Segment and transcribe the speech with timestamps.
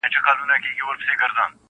[0.03, 1.43] •ماشومانو په ځیر ځیر ورته کتله-